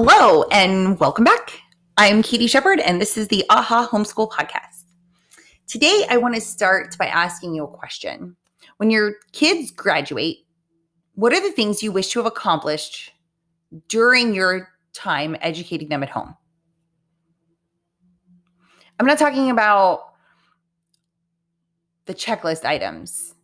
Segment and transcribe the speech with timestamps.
[0.00, 1.60] Hello and welcome back.
[1.96, 4.84] I'm Katie Shepard, and this is the AHA Homeschool Podcast.
[5.66, 8.36] Today, I want to start by asking you a question.
[8.76, 10.36] When your kids graduate,
[11.16, 13.12] what are the things you wish to have accomplished
[13.88, 16.36] during your time educating them at home?
[19.00, 20.12] I'm not talking about
[22.06, 23.34] the checklist items,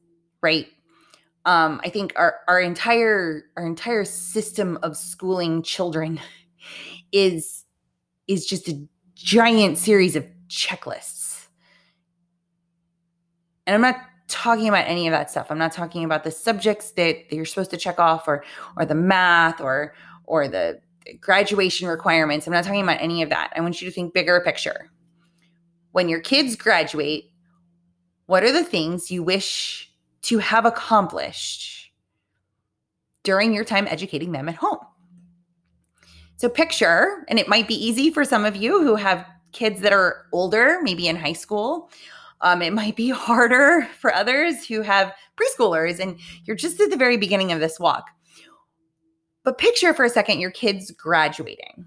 [0.41, 0.69] right?
[1.47, 6.21] um, I think our our entire our entire system of schooling children
[7.15, 7.65] is
[8.27, 11.47] is just a giant series of checklists.
[13.67, 13.97] And I'm not
[14.29, 15.51] talking about any of that stuff.
[15.51, 18.45] I'm not talking about the subjects that, that you're supposed to check off or
[18.77, 20.81] or the math or or the
[21.21, 22.47] graduation requirements.
[22.47, 23.53] I'm not talking about any of that.
[23.55, 24.91] I want you to think bigger picture.
[25.93, 27.25] When your kids graduate,
[28.27, 29.91] what are the things you wish
[30.23, 31.93] to have accomplished
[33.25, 34.79] during your time educating them at home.
[36.37, 39.93] So, picture, and it might be easy for some of you who have kids that
[39.93, 41.91] are older, maybe in high school.
[42.41, 46.97] Um, it might be harder for others who have preschoolers, and you're just at the
[46.97, 48.07] very beginning of this walk.
[49.45, 51.87] But picture for a second your kids graduating.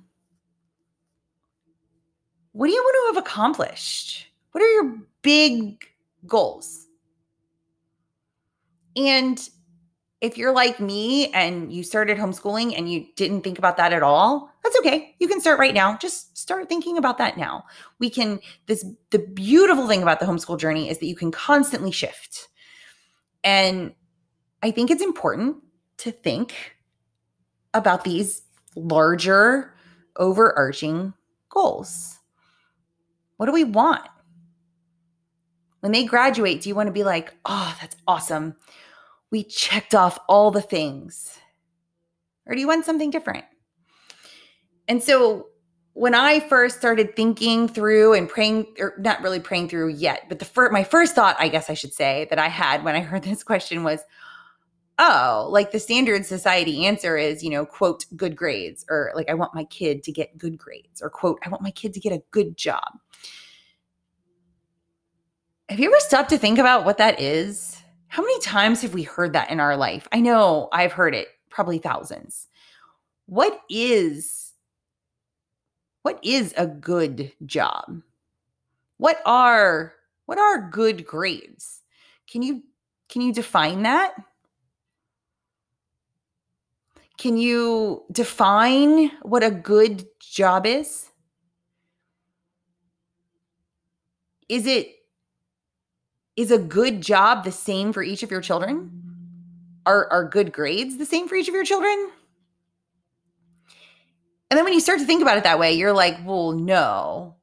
[2.51, 4.27] What do you want to have accomplished?
[4.51, 5.83] What are your big
[6.25, 6.87] goals?
[8.95, 9.47] And
[10.19, 14.01] if you're like me and you started homeschooling and you didn't think about that at
[14.01, 15.15] all, that's okay.
[15.19, 15.95] You can start right now.
[15.97, 17.65] Just start thinking about that now.
[17.99, 21.91] We can this the beautiful thing about the homeschool journey is that you can constantly
[21.91, 22.47] shift.
[23.43, 23.93] And
[24.63, 25.57] I think it's important
[25.97, 26.75] to think
[27.73, 28.41] about these
[28.75, 29.73] larger
[30.15, 31.13] overarching
[31.49, 32.17] goals.
[33.37, 34.07] What do we want?
[35.81, 38.55] When they graduate, do you want to be like, "Oh, that's awesome
[39.31, 41.39] we checked off all the things?
[42.45, 43.45] Or do you want something different?
[44.87, 45.47] And so
[45.93, 50.39] when I first started thinking through and praying, or not really praying through yet, but
[50.39, 53.01] the first, my first thought, I guess I should say, that I had when I
[53.01, 54.01] heard this question was,
[54.99, 59.33] oh, like the standard society answer is, you know, quote, good grades, or like, I
[59.33, 62.13] want my kid to get good grades, or quote, I want my kid to get
[62.13, 62.99] a good job.
[65.69, 67.76] Have you ever stopped to think about what that is?
[68.07, 70.07] How many times have we heard that in our life?
[70.11, 72.47] I know I've heard it probably thousands.
[73.25, 74.53] What is
[76.03, 78.01] what is a good job?
[78.97, 79.93] What are
[80.25, 81.81] what are good grades?
[82.29, 82.63] Can you
[83.09, 84.15] can you define that?
[87.17, 91.09] Can you define what a good job is?
[94.47, 94.96] Is it
[96.37, 98.91] is a good job the same for each of your children?
[99.85, 102.11] Are, are good grades the same for each of your children?
[104.49, 107.35] And then when you start to think about it that way, you're like, well, no,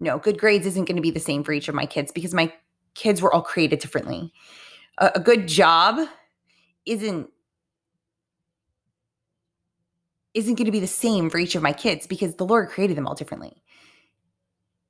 [0.00, 2.34] no, good grades isn't going to be the same for each of my kids because
[2.34, 2.52] my
[2.94, 4.32] kids were all created differently.
[4.98, 6.06] A, a good job
[6.84, 7.28] isn't
[10.34, 12.94] isn't going to be the same for each of my kids because the Lord created
[12.94, 13.62] them all differently.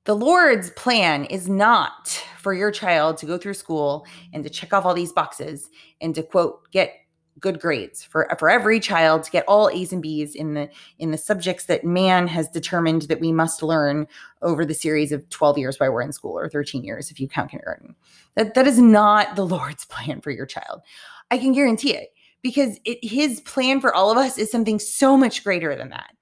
[0.07, 2.07] The Lord's plan is not
[2.37, 5.69] for your child to go through school and to check off all these boxes
[5.99, 6.93] and to quote get
[7.41, 11.11] good grades for for every child to get all A's and B's in the in
[11.11, 14.07] the subjects that man has determined that we must learn
[14.41, 17.27] over the series of 12 years while we're in school or 13 years if you
[17.27, 17.93] count kindergarten.
[18.35, 20.83] That that is not the Lord's plan for your child.
[21.31, 25.17] I can guarantee it because it, his plan for all of us is something so
[25.17, 26.15] much greater than that.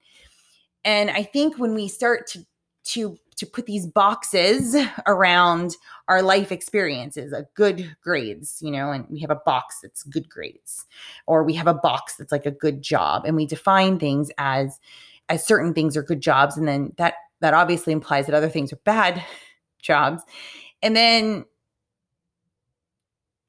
[0.84, 2.44] And I think when we start to
[2.86, 4.74] to to put these boxes
[5.06, 5.76] around
[6.08, 10.28] our life experiences a good grades you know and we have a box that's good
[10.28, 10.86] grades
[11.26, 14.80] or we have a box that's like a good job and we define things as
[15.28, 18.72] as certain things are good jobs and then that that obviously implies that other things
[18.72, 19.22] are bad
[19.80, 20.22] jobs
[20.82, 21.44] and then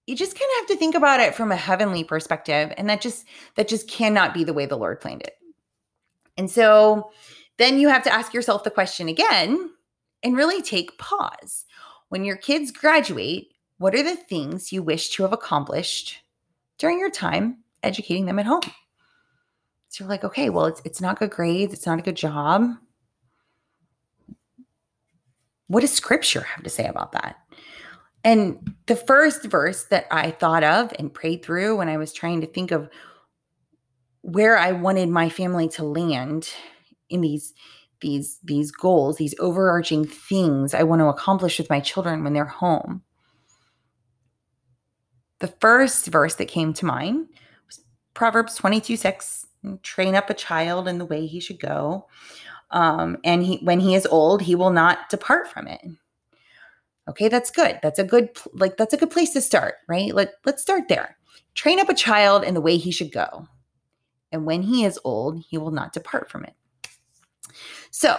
[0.08, 3.02] you just kind of have to think about it from a heavenly perspective and that
[3.02, 3.26] just
[3.56, 5.38] that just cannot be the way the lord planned it.
[6.38, 7.12] And so
[7.58, 9.72] then you have to ask yourself the question again
[10.24, 11.66] and really take pause.
[12.10, 16.20] When your kids graduate, what are the things you wish to have accomplished
[16.78, 18.62] during your time educating them at home?
[19.90, 22.70] So you're like, okay, well, it's it's not good grades, it's not a good job.
[25.68, 27.38] What does scripture have to say about that?
[28.24, 32.42] And the first verse that I thought of and prayed through when I was trying
[32.42, 32.90] to think of
[34.22, 36.50] where I wanted my family to land
[37.10, 37.54] in these
[38.02, 42.46] these these goals these overarching things i want to accomplish with my children when they're
[42.46, 43.02] home
[45.40, 47.28] the first verse that came to mind
[47.66, 47.82] was
[48.14, 49.48] proverbs 22 6
[49.82, 52.08] train up a child in the way he should go.
[52.72, 55.82] Um, and he, when he is old, he will not depart from it.
[57.10, 57.80] Okay, that's good.
[57.82, 60.14] That's a good, like, that's a good place to start, right?
[60.14, 61.18] Let, let's start there.
[61.56, 63.48] Train up a child in the way he should go.
[64.32, 66.54] And when he is old, he will not depart from it.
[67.92, 68.18] So,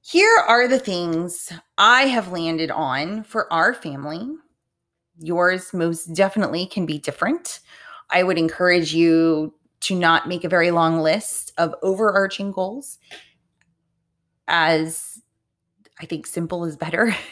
[0.00, 4.26] here are the things I have landed on for our family.
[5.18, 7.60] Yours most definitely can be different.
[8.10, 12.98] I would encourage you to not make a very long list of overarching goals,
[14.48, 15.20] as
[16.00, 17.14] I think simple is better.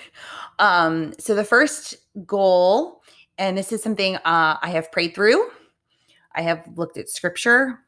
[0.58, 3.02] Um, so, the first goal,
[3.37, 5.50] and this is something uh, I have prayed through,
[6.34, 7.81] I have looked at scripture,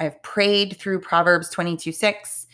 [0.00, 2.46] I've prayed through Proverbs 22 6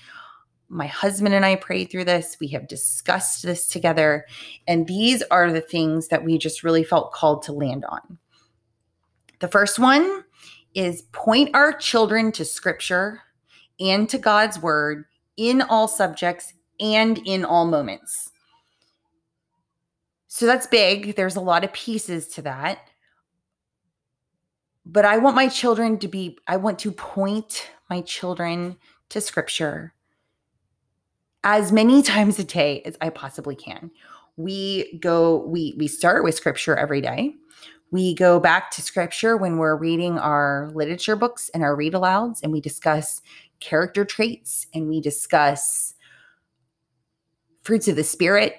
[0.68, 2.36] my husband and I prayed through this.
[2.40, 4.26] We have discussed this together.
[4.66, 8.18] And these are the things that we just really felt called to land on.
[9.38, 10.24] The first one
[10.74, 13.22] is point our children to scripture
[13.78, 15.04] and to God's word
[15.36, 18.32] in all subjects and in all moments.
[20.26, 21.16] So that's big.
[21.16, 22.80] There's a lot of pieces to that.
[24.84, 28.76] But I want my children to be, I want to point my children
[29.08, 29.94] to scripture
[31.46, 33.90] as many times a day as I possibly can.
[34.36, 37.34] We go, we we start with scripture every day.
[37.90, 42.42] We go back to scripture when we're reading our literature books and our read alouds,
[42.42, 43.22] and we discuss
[43.60, 45.94] character traits and we discuss
[47.62, 48.58] fruits of the spirit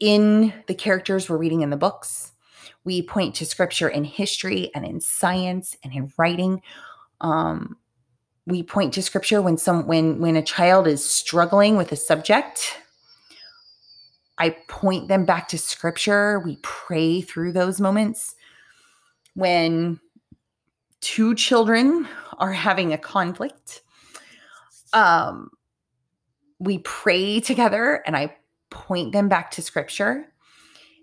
[0.00, 2.32] in the characters we're reading in the books.
[2.84, 6.62] We point to scripture in history and in science and in writing.
[7.20, 7.76] Um,
[8.46, 12.78] we point to scripture when some when when a child is struggling with a subject
[14.38, 16.40] i point them back to scripture.
[16.40, 18.34] We pray through those moments.
[19.34, 20.00] When
[21.00, 22.08] two children
[22.38, 23.82] are having a conflict
[24.92, 25.50] um
[26.58, 28.34] we pray together and i
[28.70, 30.26] point them back to scripture.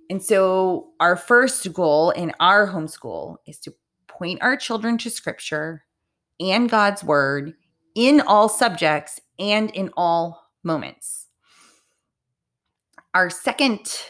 [0.10, 3.74] And so our first goal in our homeschool is to
[4.08, 5.86] point our children to scripture
[6.40, 7.54] and God's word
[7.96, 11.28] in all subjects and in all moments.
[13.14, 14.02] Our second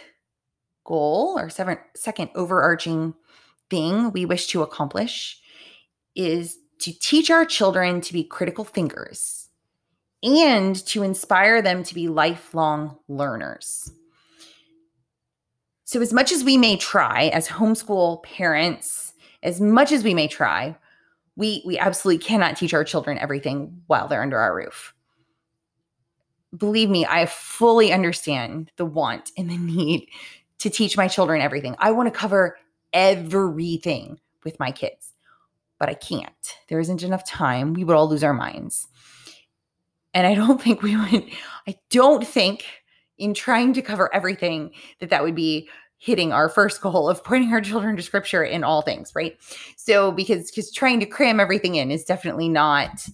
[0.86, 3.14] goal, our seven, second overarching
[3.70, 5.42] thing we wish to accomplish
[6.16, 9.50] is to teach our children to be critical thinkers
[10.22, 13.92] and to inspire them to be lifelong learners.
[15.84, 20.28] So, as much as we may try as homeschool parents, as much as we may
[20.28, 20.76] try,
[21.35, 24.94] we we absolutely cannot teach our children everything while they're under our roof.
[26.56, 30.07] Believe me i fully understand the want and the need
[30.59, 31.75] to teach my children everything.
[31.80, 32.57] I want to cover
[32.94, 35.13] everything with my kids
[35.83, 36.56] but i can't.
[36.69, 37.74] There isn't enough time.
[37.74, 38.88] We would all lose our minds.
[40.13, 41.25] And i don't think we would
[41.68, 42.65] i don't think
[43.18, 45.68] in trying to cover everything that that would be
[46.04, 49.38] hitting our first goal of pointing our children to scripture in all things, right?
[49.78, 53.08] So because because trying to cram everything in is definitely not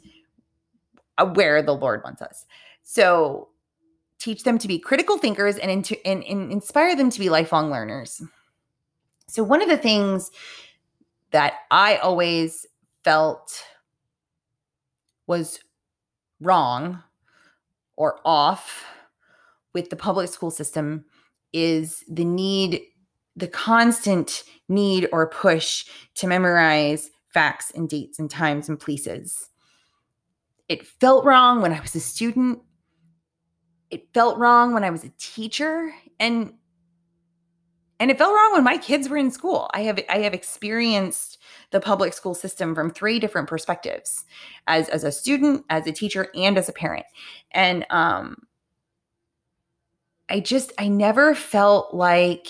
[1.34, 2.48] where the Lord wants us.
[2.81, 3.50] So
[4.18, 7.69] teach them to be critical thinkers and, into, and, and inspire them to be lifelong
[7.69, 8.24] learners.
[9.28, 10.31] So one of the things
[11.30, 12.66] that I always
[13.04, 13.64] felt
[15.28, 15.60] was
[16.42, 17.04] wrong
[17.98, 18.84] or off
[19.74, 21.06] with the public school system
[21.54, 22.82] is the need,
[23.36, 29.50] the constant need or push to memorize facts and dates and times and places.
[30.68, 32.60] It felt wrong when I was a student.
[33.90, 36.54] It felt wrong when I was a teacher and
[38.02, 39.70] and it felt wrong when my kids were in school.
[39.74, 41.38] I have I have experienced
[41.72, 44.26] the public school system from three different perspectives
[44.68, 47.06] as as a student, as a teacher and as a parent.
[47.52, 48.44] And um
[50.30, 52.48] I just, I never felt like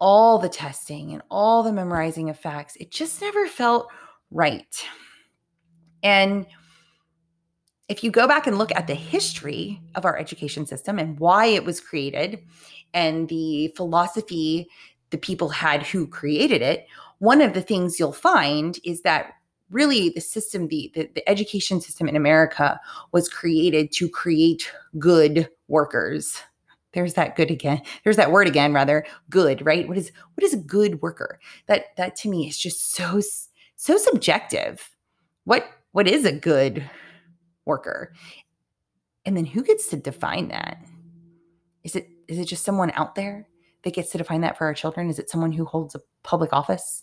[0.00, 3.88] all the testing and all the memorizing of facts, it just never felt
[4.30, 4.84] right.
[6.02, 6.46] And
[7.88, 11.46] if you go back and look at the history of our education system and why
[11.46, 12.40] it was created
[12.94, 14.68] and the philosophy
[15.10, 16.86] the people had who created it,
[17.18, 19.34] one of the things you'll find is that
[19.70, 22.80] really the system the, the, the education system in america
[23.12, 26.40] was created to create good workers.
[26.92, 29.86] There's that good again there's that word again rather good right?
[29.86, 31.40] What is what is a good worker?
[31.66, 33.20] That that to me is just so
[33.76, 34.88] so subjective.
[35.44, 36.88] What what is a good
[37.64, 38.14] worker?
[39.24, 40.78] And then who gets to define that?
[41.84, 43.46] Is it is it just someone out there
[43.82, 45.10] that gets to define that for our children?
[45.10, 47.02] Is it someone who holds a public office?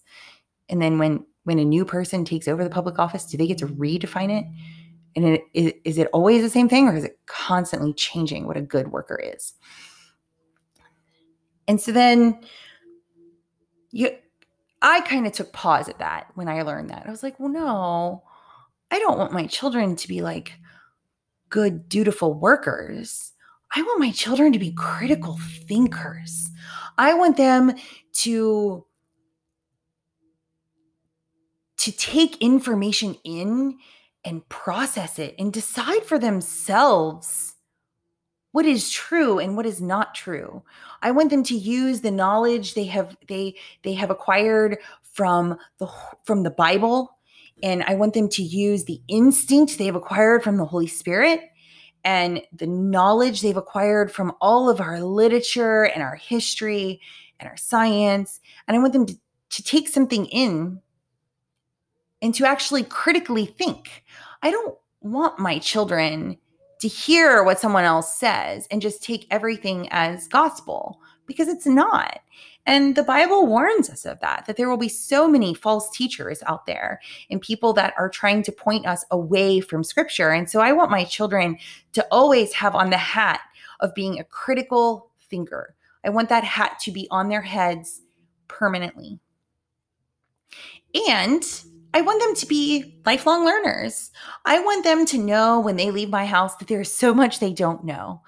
[0.70, 3.58] And then when when a new person takes over the public office, do they get
[3.60, 4.46] to redefine it?
[5.16, 8.58] And it, is, is it always the same thing or is it constantly changing what
[8.58, 9.54] a good worker is?
[11.68, 12.40] And so then
[13.92, 14.12] you
[14.82, 17.06] I kind of took pause at that when I learned that.
[17.08, 18.24] I was like, well, no,
[18.92, 20.54] I don't want my children to be like
[21.50, 23.32] good, dutiful workers.
[23.74, 26.50] I want my children to be critical thinkers.
[26.98, 27.74] I want them
[28.14, 28.86] to
[31.84, 33.78] to take information in
[34.24, 37.56] and process it and decide for themselves
[38.54, 40.64] what is true and what is not true.
[41.02, 45.88] I want them to use the knowledge they have they they have acquired from the
[46.24, 47.18] from the bible
[47.62, 51.42] and i want them to use the instinct they've acquired from the holy spirit
[52.04, 57.00] and the knowledge they've acquired from all of our literature and our history
[57.40, 59.16] and our science and i want them to,
[59.52, 60.82] to take something in
[62.24, 64.04] and to actually critically think
[64.42, 66.36] i don't want my children
[66.80, 72.20] to hear what someone else says and just take everything as gospel because it's not.
[72.66, 76.44] And the Bible warns us of that, that there will be so many false teachers
[76.46, 77.00] out there
[77.30, 80.32] and people that are trying to point us away from scripture.
[80.32, 81.58] And so I want my children
[81.94, 83.40] to always have on the hat
[83.80, 85.76] of being a critical thinker.
[86.04, 88.02] I want that hat to be on their heads
[88.50, 89.20] permanently.
[91.10, 91.44] And
[91.94, 94.12] I want them to be lifelong learners.
[94.46, 97.54] I want them to know when they leave my house that there's so much they
[97.54, 98.22] don't know.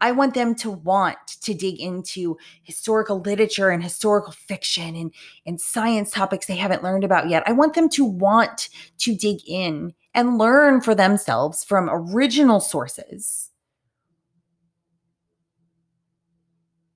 [0.00, 5.14] I want them to want to dig into historical literature and historical fiction and,
[5.46, 7.44] and science topics they haven't learned about yet.
[7.46, 13.50] I want them to want to dig in and learn for themselves from original sources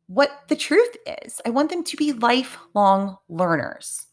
[0.09, 1.40] what the truth is.
[1.45, 4.06] I want them to be lifelong learners.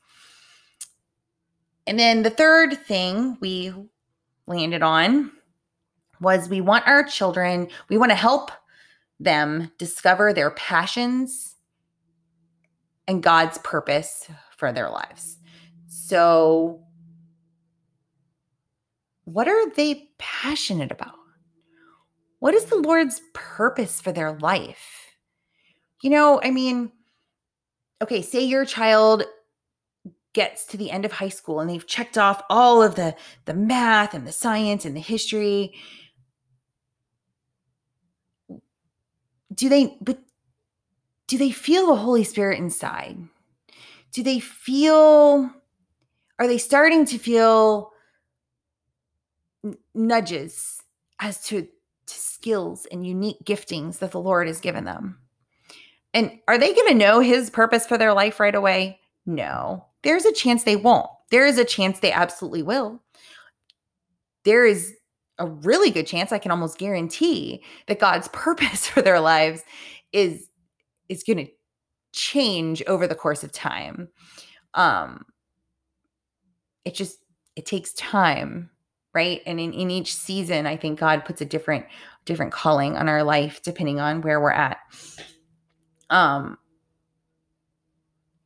[1.85, 3.73] And then the third thing we
[4.47, 5.31] landed on
[6.21, 8.51] was we want our children, we want to help
[9.19, 11.55] them discover their passions
[13.07, 15.37] and God's purpose for their lives.
[15.87, 16.81] So,
[19.25, 21.15] what are they passionate about?
[22.39, 25.15] What is the Lord's purpose for their life?
[26.01, 26.91] You know, I mean,
[28.01, 29.23] okay, say your child
[30.33, 33.53] gets to the end of high school and they've checked off all of the the
[33.53, 35.73] math and the science and the history.
[39.53, 40.19] Do they but
[41.27, 43.17] do they feel the holy spirit inside?
[44.11, 45.51] Do they feel
[46.39, 47.91] are they starting to feel
[49.93, 50.81] nudges
[51.19, 51.69] as to, to
[52.13, 55.19] skills and unique giftings that the lord has given them?
[56.15, 58.99] And are they going to know his purpose for their life right away?
[59.25, 61.09] No there's a chance they won't.
[61.31, 63.01] There is a chance they absolutely will.
[64.43, 64.93] There is
[65.39, 69.63] a really good chance, I can almost guarantee, that God's purpose for their lives
[70.11, 70.49] is
[71.09, 71.51] is going to
[72.13, 74.09] change over the course of time.
[74.73, 75.25] Um
[76.85, 77.19] it just
[77.55, 78.69] it takes time,
[79.13, 79.41] right?
[79.45, 81.85] And in, in each season, I think God puts a different
[82.25, 84.77] different calling on our life depending on where we're at.
[86.09, 86.57] Um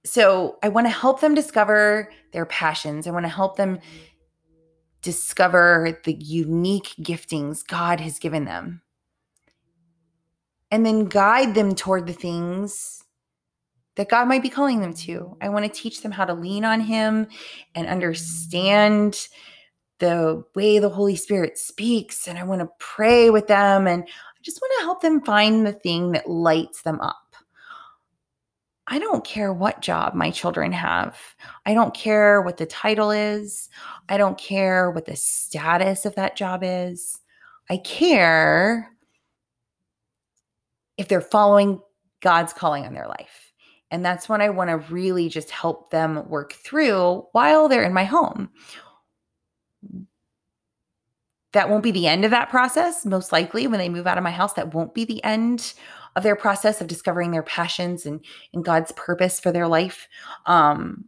[0.08, 3.08] so I want to help them discover their passions.
[3.08, 3.98] I want to help them mm-hmm.
[5.02, 8.82] discover the unique giftings God has given them.
[10.70, 13.04] And then guide them toward the things
[13.96, 15.36] that God might be calling them to.
[15.42, 17.28] I want to teach them how to lean on Him
[17.74, 19.28] and understand
[20.00, 22.28] the way the Holy Spirit speaks.
[22.28, 23.88] And I want to pray with them.
[23.88, 27.26] And I just want to help them find the thing that lights them up.
[28.89, 31.17] I don't care what job my children have.
[31.65, 33.67] I don't care what the title is.
[34.08, 37.20] I don't care what the status of that job is.
[37.70, 38.89] I care
[40.98, 41.82] if they're following
[42.22, 43.51] God's calling on their life.
[43.91, 47.94] And that's what I want to really just help them work through while they're in
[47.94, 48.50] my home.
[51.53, 53.06] That won't be the end of that process.
[53.06, 55.74] Most likely, when they move out of my house, that won't be the end
[56.17, 60.07] of their process of discovering their passions and, and God's purpose for their life.
[60.47, 61.05] Um,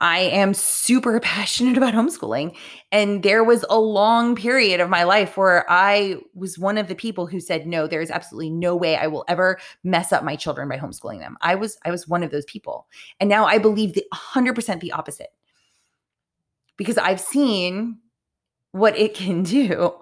[0.00, 2.56] I am super passionate about homeschooling.
[2.90, 6.94] And there was a long period of my life where I was one of the
[6.94, 10.66] people who said, no, there's absolutely no way I will ever mess up my children
[10.66, 11.36] by homeschooling them.
[11.42, 12.86] I was, I was one of those people.
[13.20, 15.34] And now I believe the 100% the opposite
[16.78, 17.98] because I've seen
[18.72, 19.92] what it can do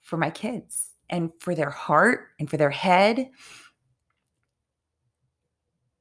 [0.00, 3.28] for my kids and for their heart and for their head.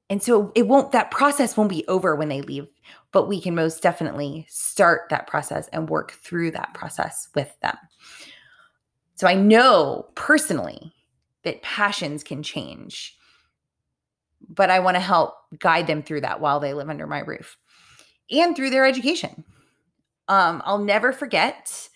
[0.09, 2.67] And so it won't, that process won't be over when they leave
[3.11, 7.77] but we can most definitely start that process and work through that process with them.
[9.15, 10.93] So I know personally
[11.43, 13.17] that passions can change,
[14.47, 17.57] but I want to help guide them through that while they live under my roof
[18.31, 19.43] and through their education.
[20.27, 21.88] Um, I'll never forget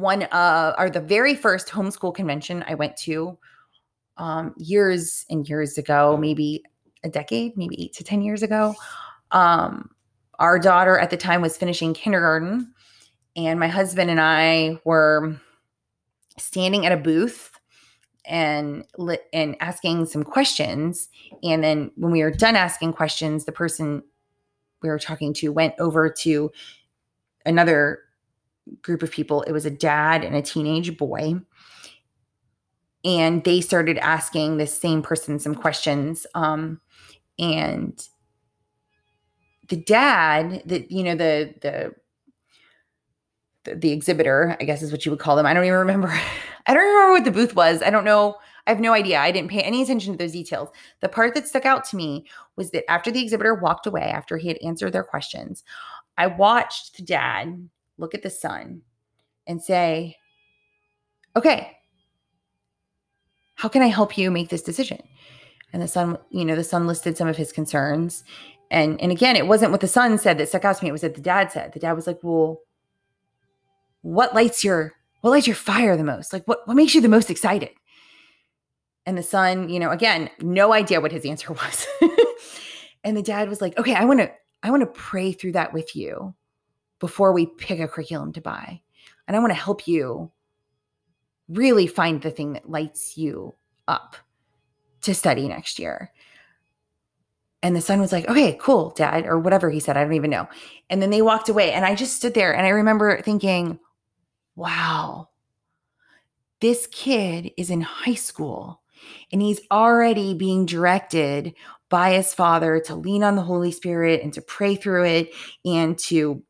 [0.00, 3.38] one uh or the very first homeschool convention I went to
[4.16, 6.64] um years and years ago, maybe
[7.04, 8.74] a decade, maybe eight to 10 years ago.
[9.30, 9.90] Um,
[10.38, 12.72] our daughter at the time was finishing kindergarten,
[13.36, 15.36] and my husband and I were
[16.38, 17.52] standing at a booth
[18.24, 18.84] and
[19.32, 21.08] and asking some questions.
[21.42, 24.02] And then when we were done asking questions, the person
[24.82, 26.50] we were talking to went over to
[27.44, 28.00] another
[28.82, 29.42] group of people.
[29.42, 31.40] It was a dad and a teenage boy.
[33.04, 36.26] And they started asking the same person some questions.
[36.34, 36.80] Um,
[37.38, 38.06] and
[39.68, 41.94] the dad, that you know the
[43.64, 45.46] the, the exhibitor, I guess is what you would call them.
[45.46, 46.08] I don't even remember.
[46.66, 47.82] I don't remember what the booth was.
[47.82, 48.36] I don't know.
[48.66, 49.18] I have no idea.
[49.18, 50.68] I didn't pay any attention to those details.
[51.00, 54.36] The part that stuck out to me was that after the exhibitor walked away, after
[54.36, 55.64] he had answered their questions,
[56.18, 57.68] I watched the dad
[58.00, 58.82] look at the son
[59.46, 60.16] and say,
[61.36, 61.76] Okay,
[63.54, 65.00] how can I help you make this decision?
[65.72, 68.24] And the son, you know, the son listed some of his concerns.
[68.70, 70.88] And and again, it wasn't what the son said that stuck out to me.
[70.88, 71.72] It was that the dad said.
[71.72, 72.60] The dad was like, Well,
[74.02, 76.32] what lights your what lights your fire the most?
[76.32, 77.70] Like what what makes you the most excited?
[79.06, 81.86] And the son, you know, again, no idea what his answer was.
[83.04, 84.30] and the dad was like, okay, I want to
[84.62, 86.34] I want to pray through that with you
[87.00, 88.80] before we pick a curriculum to buy.
[89.26, 90.30] And I want to help you
[91.48, 93.54] really find the thing that lights you
[93.88, 94.16] up
[95.02, 96.12] to study next year.
[97.62, 99.96] And the son was like, okay, cool, dad, or whatever he said.
[99.96, 100.48] I don't even know.
[100.88, 101.72] And then they walked away.
[101.72, 103.78] And I just stood there and I remember thinking,
[104.56, 105.28] wow,
[106.60, 108.80] this kid is in high school
[109.32, 111.54] and he's already being directed
[111.88, 115.30] by his father to lean on the Holy Spirit and to pray through it
[115.64, 116.42] and to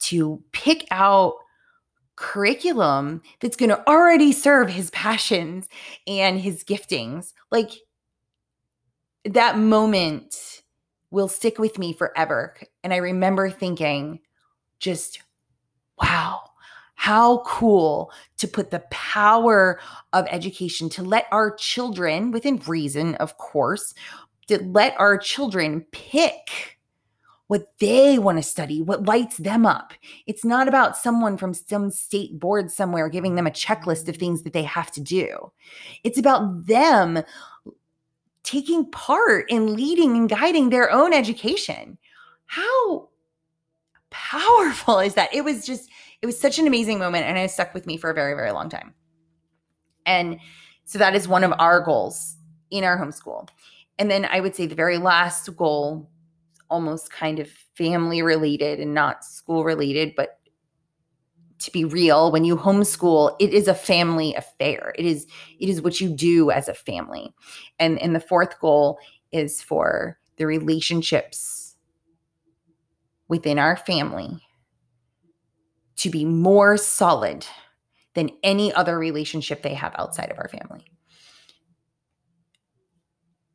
[0.00, 1.34] to pick out
[2.16, 5.68] curriculum that's going to already serve his passions
[6.06, 7.32] and his giftings.
[7.50, 7.70] Like
[9.24, 10.62] that moment
[11.10, 12.54] will stick with me forever.
[12.84, 14.20] And I remember thinking,
[14.78, 15.22] just
[16.00, 16.40] wow,
[16.94, 19.80] how cool to put the power
[20.12, 23.94] of education to let our children, within reason, of course,
[24.48, 26.78] to let our children pick
[27.50, 29.92] what they want to study, what lights them up.
[30.28, 34.42] It's not about someone from some state board somewhere giving them a checklist of things
[34.42, 35.50] that they have to do.
[36.04, 37.24] It's about them
[38.44, 41.98] taking part in leading and guiding their own education.
[42.46, 43.08] How
[44.10, 45.34] powerful is that?
[45.34, 45.90] It was just,
[46.22, 48.52] it was such an amazing moment and it stuck with me for a very, very
[48.52, 48.94] long time.
[50.06, 50.38] And
[50.84, 52.36] so that is one of our goals
[52.70, 53.48] in our homeschool.
[53.98, 56.08] And then I would say the very last goal
[56.70, 60.40] almost kind of family related and not school related, but
[61.60, 64.94] to be real, when you homeschool, it is a family affair.
[64.96, 65.26] It is
[65.58, 67.34] it is what you do as a family.
[67.78, 68.98] And and the fourth goal
[69.30, 71.76] is for the relationships
[73.28, 74.42] within our family
[75.96, 77.46] to be more solid
[78.14, 80.84] than any other relationship they have outside of our family.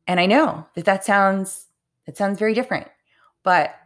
[0.06, 1.66] And I know that that sounds
[2.06, 2.86] that sounds very different
[3.46, 3.76] but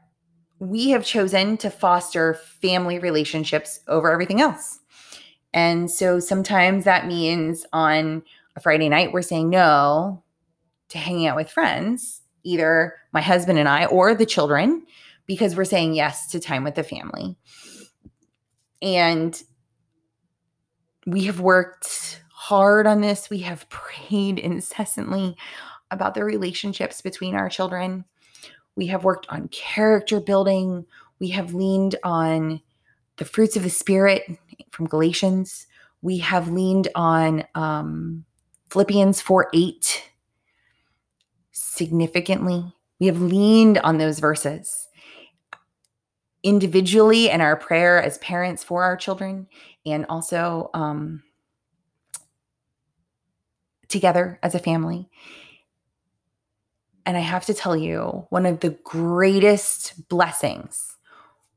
[0.59, 4.81] we have chosen to foster family relationships over everything else.
[5.53, 8.23] And so sometimes that means on
[8.57, 10.25] a Friday night, we're saying no
[10.89, 14.87] to hanging out with friends, either my husband and I or the children,
[15.27, 17.37] because we're saying yes to time with the family.
[18.81, 19.41] And
[21.07, 23.29] we have worked hard on this.
[23.29, 25.37] We have prayed incessantly
[25.91, 28.07] about the relationships between our children.
[28.81, 30.87] We have worked on character building.
[31.19, 32.63] We have leaned on
[33.19, 34.23] the fruits of the Spirit
[34.71, 35.67] from Galatians.
[36.01, 38.25] We have leaned on um,
[38.71, 40.11] Philippians 4 8
[41.53, 42.73] significantly.
[42.99, 44.89] We have leaned on those verses
[46.43, 49.47] individually in our prayer as parents for our children
[49.85, 51.23] and also um,
[53.89, 55.11] together as a family.
[57.07, 60.97] And I have to tell you, one of the greatest blessings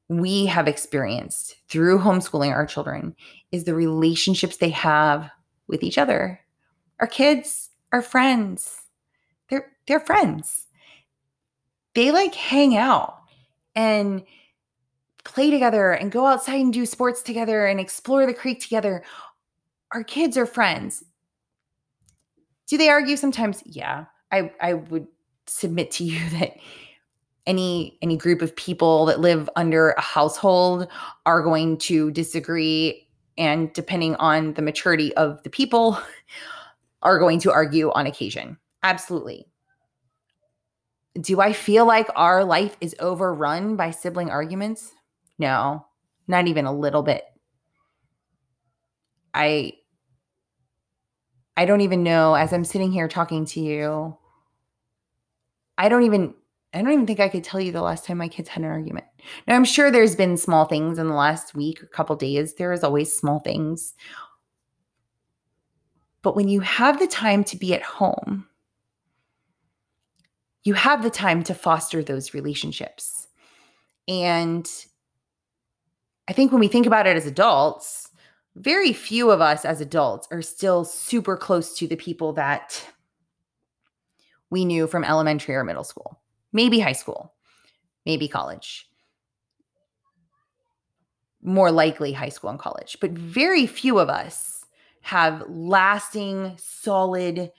[0.10, 3.16] we have experienced through homeschooling our children
[3.52, 5.30] is the relationships they have
[5.68, 6.40] with each other.
[7.00, 8.82] Our kids are friends.
[9.50, 10.68] They're they're friends.
[11.96, 13.20] They like hang out
[13.76, 14.24] and
[15.24, 19.04] play together and go outside and do sports together and explore the creek together.
[19.92, 21.04] Our kids are friends.
[22.68, 23.62] Do they argue sometimes?
[23.66, 24.06] Yeah.
[24.32, 25.08] I I would
[25.48, 26.54] submit to you that
[27.46, 30.88] any any group of people that live under a household
[31.26, 35.98] are going to disagree and depending on the maturity of the people
[37.02, 38.58] are going to argue on occasion.
[38.84, 39.46] Absolutely.
[41.20, 44.92] Do I feel like our life is overrun by sibling arguments?
[45.38, 45.86] No,
[46.28, 47.24] not even a little bit.
[49.34, 49.74] I
[51.56, 54.18] I don't even know as I'm sitting here talking to you.
[55.78, 56.34] I don't even
[56.74, 58.70] I don't even think I could tell you the last time my kids had an
[58.70, 59.06] argument.
[59.48, 62.56] Now I'm sure there's been small things in the last week or couple days.
[62.56, 63.94] There is always small things.
[66.24, 68.48] But when you have the time to be at home,
[70.64, 73.28] you have the time to foster those relationships.
[74.08, 74.70] And
[76.28, 78.10] I think when we think about it as adults,
[78.56, 82.88] very few of us as adults are still super close to the people that
[84.54, 86.22] we knew from elementary or middle school,
[86.54, 87.34] maybe high school,
[88.06, 88.88] maybe college.
[91.42, 94.64] More likely high school and college, but very few of us
[95.02, 97.52] have lasting, solid,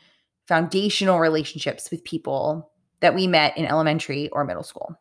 [0.46, 4.94] foundational relationships with people that we met in elementary or middle school.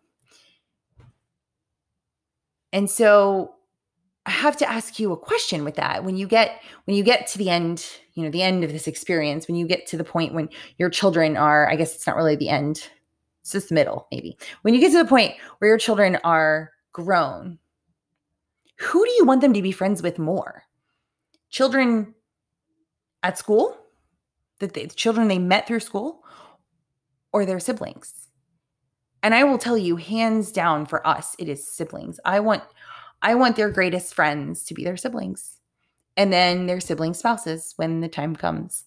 [2.72, 3.54] And so
[4.26, 6.04] I have to ask you a question with that.
[6.04, 8.88] When you get when you get to the end, you know, the end of this
[8.88, 12.16] experience, when you get to the point when your children are, I guess it's not
[12.16, 12.90] really the end,
[13.42, 14.38] it's just the middle, maybe.
[14.62, 17.60] When you get to the point where your children are grown,
[18.80, 20.64] who do you want them to be friends with more?
[21.50, 22.16] Children
[23.24, 23.78] at school?
[24.60, 26.24] That the children they met through school
[27.34, 28.30] or their siblings?
[29.22, 32.20] And I will tell you, hands down for us, it is siblings.
[32.26, 32.64] I want
[33.24, 35.58] I want their greatest friends to be their siblings
[36.18, 38.84] and then their sibling spouses when the time comes.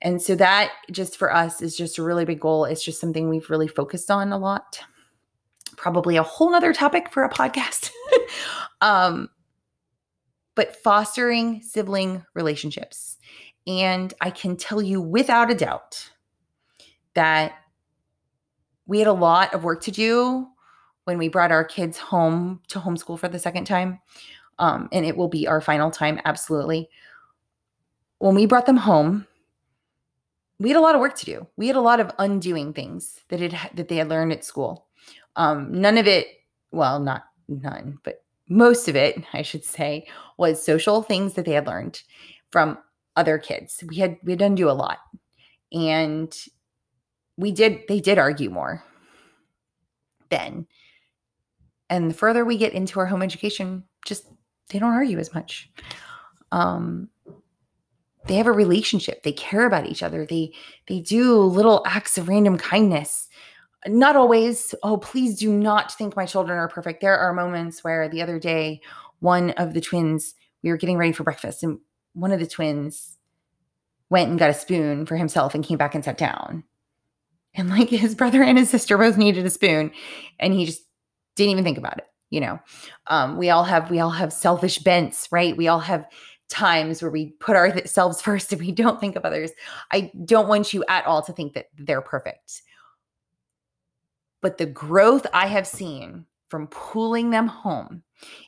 [0.00, 2.64] And so that just for us is just a really big goal.
[2.64, 4.80] It's just something we've really focused on a lot.
[5.76, 7.90] Probably a whole nother topic for a podcast.
[8.80, 9.28] um,
[10.54, 13.18] but fostering sibling relationships.
[13.66, 16.10] And I can tell you without a doubt
[17.14, 17.52] that
[18.86, 20.48] we had a lot of work to do
[21.08, 23.98] when we brought our kids home to homeschool for the second time.
[24.58, 26.90] Um, and it will be our final time, absolutely.
[28.18, 29.26] When we brought them home,
[30.58, 31.46] we had a lot of work to do.
[31.56, 34.88] We had a lot of undoing things that it that they had learned at school.
[35.34, 36.26] Um, none of it,
[36.72, 41.52] well, not none, but most of it, I should say, was social things that they
[41.52, 42.02] had learned
[42.50, 42.76] from
[43.16, 43.82] other kids.
[43.88, 44.98] We had we had undo a lot,
[45.72, 46.36] and
[47.38, 47.84] we did.
[47.88, 48.84] They did argue more
[50.30, 50.66] then,
[51.90, 54.26] and the further we get into our home education, just
[54.70, 55.70] they don't argue as much.
[56.52, 57.08] Um,
[58.26, 59.22] they have a relationship.
[59.22, 60.26] They care about each other.
[60.26, 60.52] They
[60.86, 63.28] they do little acts of random kindness.
[63.86, 64.74] Not always.
[64.82, 67.00] Oh, please do not think my children are perfect.
[67.00, 68.80] There are moments where the other day,
[69.20, 71.78] one of the twins, we were getting ready for breakfast, and
[72.12, 73.16] one of the twins
[74.10, 76.64] went and got a spoon for himself and came back and sat down.
[77.54, 79.90] And like his brother and his sister both needed a spoon,
[80.38, 80.82] and he just
[81.38, 82.60] didn't even think about it you know?
[83.06, 85.56] Um, we all have we all have selfish bents right?
[85.56, 86.06] We all have
[86.48, 89.50] times where we put ourselves first and we don't think of others.
[89.90, 92.62] I don't want you at all to think that they're perfect.
[94.40, 98.02] But the growth i have seen from pulling them home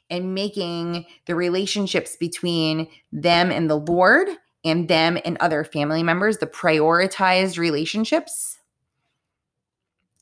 [0.09, 4.29] and making the relationships between them and the lord
[4.65, 8.59] and them and other family members the prioritized relationships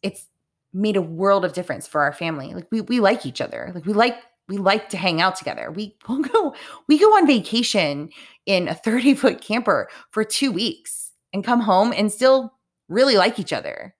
[0.02, 0.26] it's
[0.72, 2.54] made a world of difference for our family.
[2.54, 3.72] Like we we like each other.
[3.74, 4.16] Like we like
[4.48, 5.70] we like to hang out together.
[5.70, 6.54] We will go
[6.87, 8.11] we go on vacation
[8.46, 12.52] in a 30 foot camper for two weeks and come home and still
[12.88, 13.94] really like each other.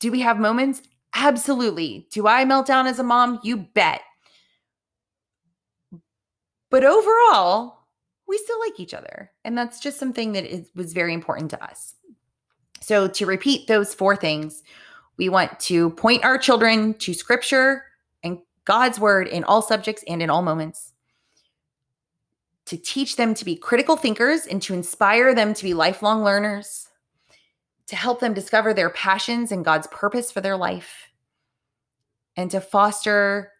[0.00, 0.82] Do we have moments?
[1.14, 2.06] Absolutely.
[2.12, 3.40] Do I melt down as a mom?
[3.42, 4.02] You bet.
[6.70, 7.78] But overall,
[8.28, 9.32] we still like each other.
[9.44, 11.94] And that's just something that is, was very important to us.
[12.80, 14.62] So, to repeat those four things,
[15.18, 17.84] we want to point our children to scripture
[18.22, 20.92] and God's word in all subjects and in all moments,
[22.66, 26.88] to teach them to be critical thinkers and to inspire them to be lifelong learners,
[27.86, 31.10] to help them discover their passions and God's purpose for their life,
[32.36, 33.52] and to foster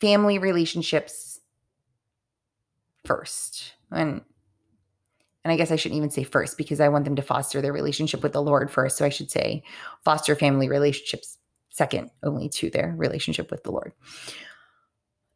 [0.00, 1.40] family relationships
[3.04, 3.74] first.
[3.90, 4.22] And
[5.44, 7.72] and I guess I shouldn't even say first because I want them to foster their
[7.72, 8.96] relationship with the Lord first.
[8.96, 9.62] So I should say
[10.02, 11.36] foster family relationships
[11.70, 13.92] second only to their relationship with the Lord.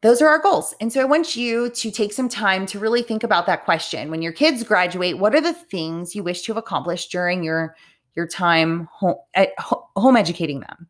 [0.01, 0.73] Those are our goals.
[0.79, 4.09] And so I want you to take some time to really think about that question.
[4.09, 7.75] When your kids graduate, what are the things you wish to have accomplished during your
[8.15, 10.87] your time home, eh, at home educating them?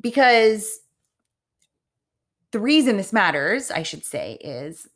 [0.00, 0.80] Because
[2.50, 4.88] the reason this matters, I should say, is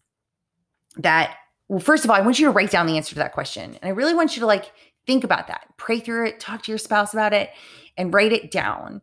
[0.96, 1.36] that
[1.68, 3.74] well, first of all, I want you to write down the answer to that question.
[3.74, 4.72] And I really want you to like
[5.06, 7.50] think about that, pray through it, talk to your spouse about it,
[7.96, 9.02] and write it down.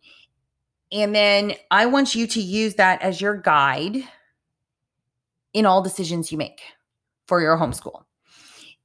[0.91, 3.97] And then I want you to use that as your guide
[5.53, 6.61] in all decisions you make
[7.27, 8.03] for your homeschool.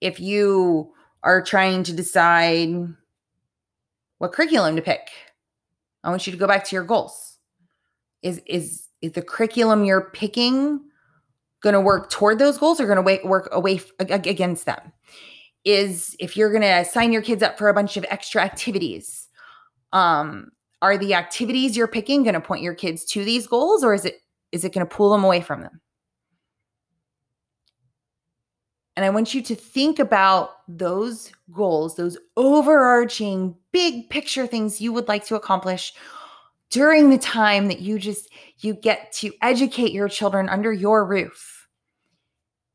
[0.00, 2.70] If you are trying to decide
[4.18, 5.10] what curriculum to pick,
[6.02, 7.38] I want you to go back to your goals.
[8.22, 10.80] Is is is the curriculum you're picking
[11.62, 14.92] going to work toward those goals or going to work away against them?
[15.64, 19.28] Is if you're going to sign your kids up for a bunch of extra activities,
[19.92, 23.94] um, are the activities you're picking going to point your kids to these goals or
[23.94, 24.20] is it
[24.52, 25.80] is it going to pull them away from them?
[28.96, 34.92] And I want you to think about those goals, those overarching big picture things you
[34.92, 35.92] would like to accomplish
[36.70, 38.28] during the time that you just
[38.58, 41.58] you get to educate your children under your roof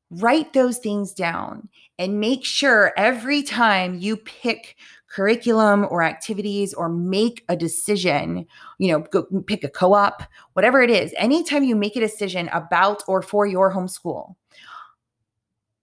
[0.10, 4.76] write those things down and make sure every time you pick
[5.10, 8.46] curriculum or activities or make a decision
[8.80, 13.04] you know go pick a co-op whatever it is anytime you make a decision about
[13.08, 14.36] or for your homeschool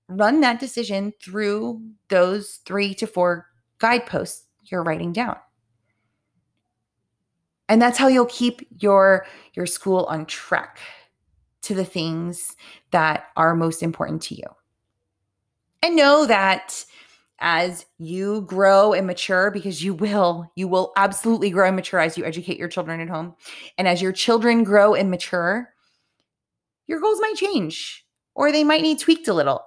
[0.09, 3.47] run that decision through those three to four
[3.79, 5.37] guideposts you're writing down
[7.71, 10.81] and that's how you'll keep your your school on track
[11.63, 12.57] to the things
[12.91, 14.45] that are most important to you.
[15.83, 16.85] And know that
[17.39, 22.19] as you grow and mature because you will you will absolutely grow and mature as
[22.19, 23.35] you educate your children at home.
[23.79, 25.73] And as your children grow and mature
[26.89, 28.05] your goals might change
[28.35, 29.65] or they might need tweaked a little.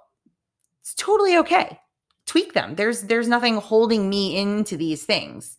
[0.82, 1.80] It's totally okay.
[2.26, 2.76] Tweak them.
[2.76, 5.58] There's there's nothing holding me into these things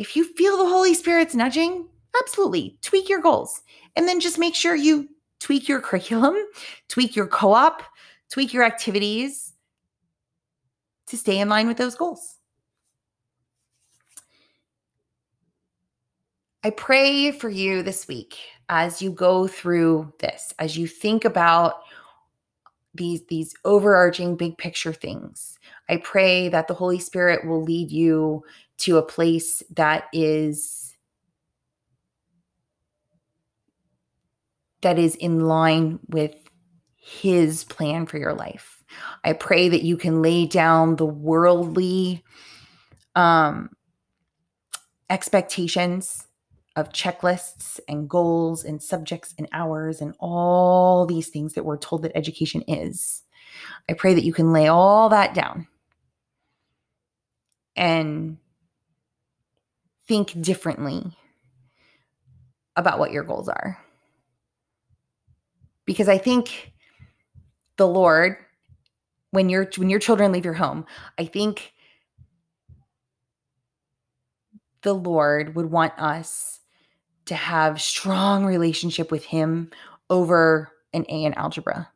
[0.00, 1.86] if you feel the Holy Spirit's nudging,
[2.18, 3.60] absolutely tweak your goals.
[3.94, 5.10] And then just make sure you
[5.40, 6.36] tweak your curriculum,
[6.88, 7.82] tweak your co op,
[8.30, 9.52] tweak your activities
[11.08, 12.36] to stay in line with those goals.
[16.64, 18.38] I pray for you this week
[18.70, 21.82] as you go through this, as you think about
[22.94, 25.58] these these overarching big picture things.
[25.90, 28.42] I pray that the Holy Spirit will lead you
[28.80, 30.96] to a place that is
[34.82, 36.34] that is in line with
[36.96, 38.82] his plan for your life.
[39.24, 42.24] I pray that you can lay down the worldly
[43.16, 43.70] um
[45.10, 46.26] expectations
[46.76, 52.02] of checklists and goals and subjects and hours and all these things that we're told
[52.02, 53.22] that education is.
[53.88, 55.66] I pray that you can lay all that down
[57.76, 58.36] and
[60.10, 61.16] think differently
[62.74, 63.78] about what your goals are.
[65.84, 66.72] Because I think
[67.76, 68.36] the Lord
[69.30, 70.84] when your when your children leave your home,
[71.16, 71.72] I think
[74.82, 76.58] the Lord would want us
[77.26, 79.70] to have strong relationship with him
[80.08, 81.88] over an A in algebra.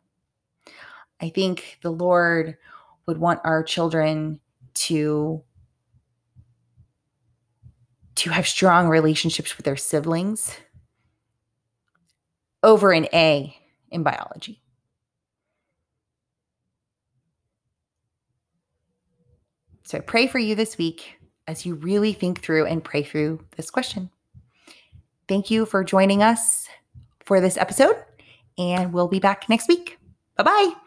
[1.21, 2.59] I think the Lord
[3.07, 4.39] would want our children
[4.75, 5.43] to
[8.17, 10.57] to have strong relationships with their siblings
[12.63, 13.57] over an A
[13.91, 14.61] in biology.
[19.85, 23.45] So I pray for you this week as you really think through and pray through
[23.57, 24.11] this question.
[25.29, 26.69] Thank you for joining us
[27.25, 27.97] for this episode,
[28.59, 29.99] and we'll be back next week.
[30.37, 30.84] Bye bye.